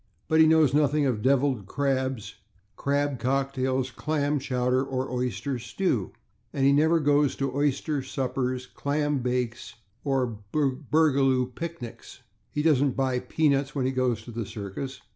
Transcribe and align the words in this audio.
But 0.27 0.39
he 0.39 0.47
knows 0.47 0.73
nothing 0.73 1.05
of 1.05 1.21
/devilled 1.21 1.67
crabs/, 1.67 2.33
/crab 2.75 3.19
cocktails/, 3.19 3.91
/clam 3.91 4.41
chowder/ 4.41 4.83
or 4.83 5.07
/oyster 5.09 5.61
stews/, 5.61 6.09
and 6.51 6.65
he 6.65 6.71
never 6.71 6.99
goes 6.99 7.35
to 7.35 7.51
/oyster 7.51 8.03
suppers/, 8.03 8.67
/clam 8.75 9.21
bakes/ 9.21 9.75
or 10.03 10.39
/burgoo 10.51 11.53
picnics/. 11.53 12.23
He 12.49 12.63
doesn't 12.63 12.95
buy 12.97 13.19
/peanuts/ 13.19 13.75
when 13.75 13.85
he 13.85 13.91
goes 13.91 14.23
to 14.23 14.31
the 14.31 14.47
circus. 14.47 15.01